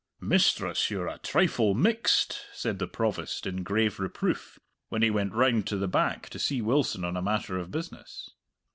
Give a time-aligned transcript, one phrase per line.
[0.19, 4.57] "Mistress, you're a trifle mixed," said the Provost in grave reproof,
[4.89, 8.31] when he went round to the back to see Wilson on a matter of business.